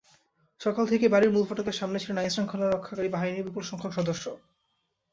সকাল 0.61 0.83
থেকেই 0.87 1.13
বাড়ির 1.13 1.33
মূল 1.33 1.45
ফটকের 1.47 1.79
সামনে 1.79 2.01
ছিলেন 2.01 2.17
আইনশৃঙ্খলা 2.17 2.67
রক্ষাকারী 2.67 3.09
বাহিনীর 3.09 3.45
বিপুলসংখ্যক 3.47 3.91
সদস্য। 3.95 4.25